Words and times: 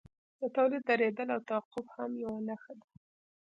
د 0.39 0.43
تولید 0.55 0.83
درېدل 0.89 1.27
او 1.35 1.41
توقف 1.49 1.85
هم 1.97 2.11
یوه 2.23 2.39
نښه 2.47 2.73
ده 2.79 2.87